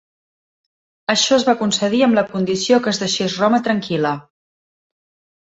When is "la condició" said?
2.21-2.81